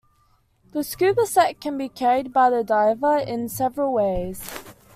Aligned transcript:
The 0.71 0.83
scuba 0.83 1.27
set 1.27 1.61
can 1.61 1.77
be 1.77 1.87
carried 1.87 2.33
by 2.33 2.49
the 2.49 2.63
diver 2.63 3.17
in 3.19 3.47
several 3.49 3.93
ways. 3.93 4.41